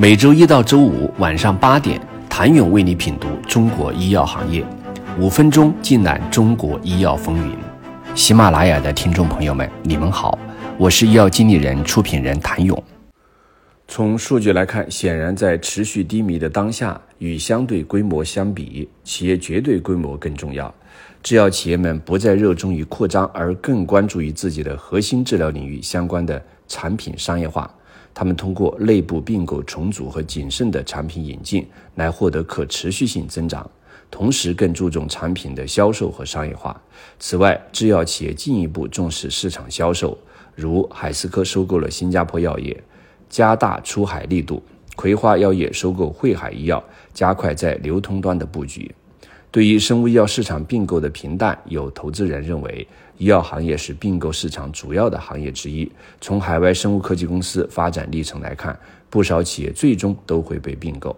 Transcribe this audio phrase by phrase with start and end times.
[0.00, 2.00] 每周一到周五晚上八点，
[2.30, 4.64] 谭勇为你品读中国医药行业，
[5.18, 7.56] 五分钟尽览中国医药风云。
[8.14, 10.38] 喜马拉雅的听众朋友们，你们好，
[10.78, 12.80] 我是医药经理人、出品人谭勇。
[13.88, 20.72] 从数据来看，显然在持续低迷的当下，与相对规模相比，企业绝对规模更重要。
[21.24, 27.68] 制药企业们不再热衷于扩张，而更关注于自己的核心治疗领域相关的产品商业化。
[28.18, 31.64] 他们通过内部并购重组和谨慎的产品引进
[31.94, 33.70] 来获得可持续性增长，
[34.10, 36.82] 同时更注重产品的销售和商业化。
[37.20, 40.18] 此外，制药企业进一步重视市场销售，
[40.56, 42.82] 如海思科收购了新加坡药业，
[43.28, 44.60] 加大出海力度；
[44.96, 46.82] 葵花药业收购汇海医药，
[47.14, 48.92] 加快在流通端的布局。
[49.50, 55.90] 对于生物医药市场并购的平淡，有投资人认为，医药行业是并购市场主要的行业之一。
[56.20, 61.16] 从海外生物科技公司发展历程来看，不少企业最终都会被并购。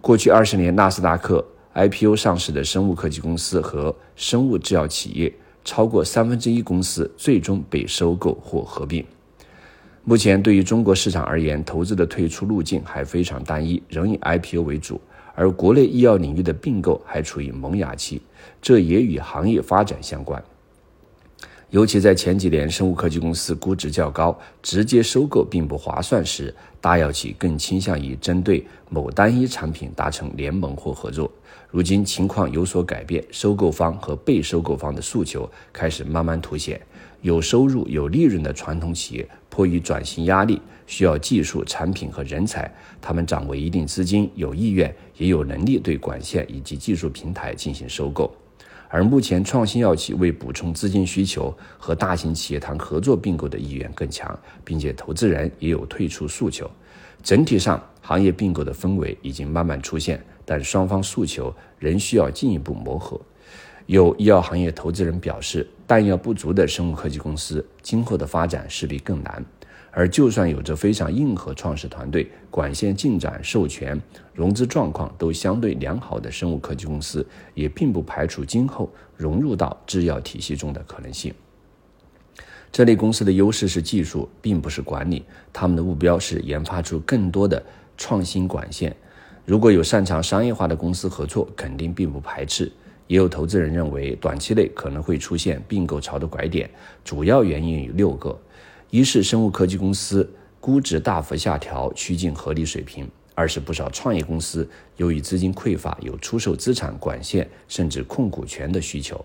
[0.00, 1.44] 过去二十年，纳斯达克
[1.74, 5.32] IPO 上市的生物科技公司和生物制药企业
[5.64, 9.04] 超过三分之一公司最终被收购或合并。
[10.02, 15.00] 目前，对于中国市场而言，投资的退出路径还非常单一，仍以 IPO 为主。
[15.34, 18.20] 而国内医药领域的并购还处于萌芽期，
[18.60, 20.42] 这也与行业发展相关。
[21.70, 31.32] 尤其在前几年，生物科技公司估值较高，直接收购并不划算时，大药企更倾向于针对某单一产品达成联盟或合作。
[31.70, 36.78] 如今情况有所改变，收购方和被收购方的诉求开始慢慢凸显。
[37.22, 42.72] 有收入、有利润的传统企业迫于转型压力，需要技术、产品和人才。
[43.02, 48.34] 他们掌握一定资金，有意愿，也有能力对管线以及技术平台进行收购。
[48.88, 56.70] 而目前，创新药企为补充资金需求，和大型企业谈合作并购的意愿更强，并且投资人也有退出诉求。
[57.22, 63.20] 整体上，行业并购的氛围已经慢慢出现，但双方诉求仍需要进一步磨合。
[63.86, 69.44] 有医药行业投资人表示，弹药不足的生物科技公司今后的发展势必更难。
[69.94, 74.00] 而就算有着非常硬核创始团队、管线进展、授权、
[74.32, 81.34] 融资状况都相对良好的生物科技公司，也并不排除今后融入到制药体系中的可能性。
[82.70, 85.22] 这类公司的优势是技术，并不是管理。
[85.52, 87.62] 他们的目标是研发出更多的
[87.98, 88.96] 创新管线。
[89.44, 92.72] 如果有擅长商业化的公司合作，肯定并不排斥。
[93.06, 96.68] 也有投资人认为，短期内可能会出现并购潮的拐点，
[97.04, 98.38] 主要原因有六个：
[98.90, 100.28] 一是生物科技公司
[100.60, 103.04] 估值大幅下调，趋近合理水平；
[103.34, 109.16] 二是不少创业公司由于资金匮乏，有出售资产、管线甚至控股权的需求；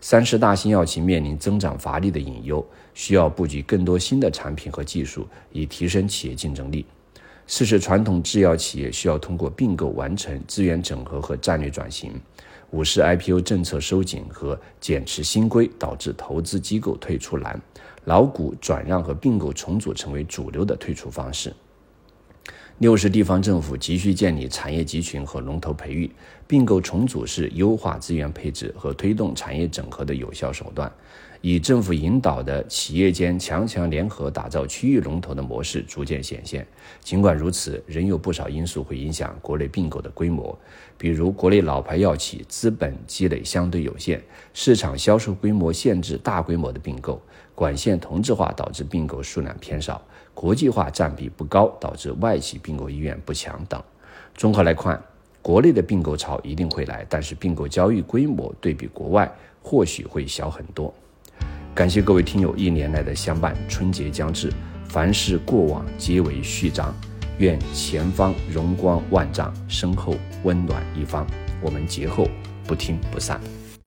[0.00, 6.84] 三是大新药企面临增长乏力的隐忧，需要布局更多新的产品和技术，以提升企业竞争力；
[7.46, 12.12] 四是传统制药企业需要通过并购完成资源整合和战略转型。
[12.70, 17.60] 五是 IPO 政策收紧和减持新规导致投资机构退出难，
[18.04, 21.52] 老股转让和并购重组成为主流的退出方式。
[22.78, 26.10] 六是地方政府急需建立产业集群和龙头培育，
[26.46, 30.90] 并购重组是优化资源配置和推动产业整合的有效手段。
[31.42, 36.64] 以政府引导的企业间强强联合打造区域龙头的模式逐渐显现。
[37.00, 40.56] 尽管如此，仍有不少因素会影响国内并购的规模，
[40.96, 44.22] 比如国内老牌药企资本积累相对有限，
[44.54, 47.20] 市场销售规模限制大规模的并购，
[47.56, 50.00] 管线同质化导致并购数量偏少，
[50.32, 53.82] 国际化占比不高导致外企并购意愿不强等。
[54.36, 55.02] 综合来看，
[55.42, 59.28] 国内的并购潮一定会来，但是并购交易规模对比国外
[59.60, 60.94] 或许会小很多。
[61.74, 64.52] 感谢各位听友一年来的相伴，春节将至，
[64.90, 66.94] 凡事过往皆为序章，
[67.38, 71.26] 愿前方荣光万丈，身后温暖一方。
[71.62, 72.28] 我们节后
[72.66, 73.40] 不听不散。